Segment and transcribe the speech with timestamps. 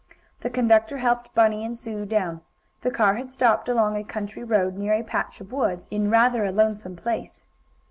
[0.39, 2.41] The conductor helped Bunny and Sue down.
[2.81, 6.43] The car had stopped along a country road, near a patch of woods, in rather
[6.43, 7.43] a lonesome place.